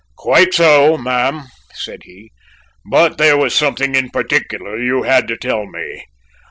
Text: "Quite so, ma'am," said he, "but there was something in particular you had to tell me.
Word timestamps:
"Quite 0.17 0.55
so, 0.55 0.97
ma'am," 0.97 1.43
said 1.75 1.99
he, 2.05 2.31
"but 2.89 3.19
there 3.19 3.37
was 3.37 3.53
something 3.53 3.93
in 3.93 4.09
particular 4.09 4.75
you 4.79 5.03
had 5.03 5.27
to 5.27 5.37
tell 5.37 5.67
me. 5.67 6.05